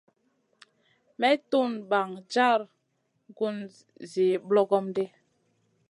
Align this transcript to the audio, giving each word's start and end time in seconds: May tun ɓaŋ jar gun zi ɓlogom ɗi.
May 1.19 1.35
tun 1.49 1.71
ɓaŋ 1.89 2.09
jar 2.33 2.59
gun 3.37 3.55
zi 4.11 4.25
ɓlogom 4.47 4.85
ɗi. 4.95 5.05